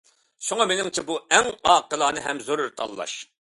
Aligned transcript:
شۇڭا 0.45 0.65
مېنىڭچە 0.71 1.03
بۇ 1.09 1.17
ئەڭ 1.37 1.49
ئاقىلانە 1.73 2.25
ھەم 2.29 2.43
زۆرۈر 2.49 2.73
تاللاش. 2.81 3.15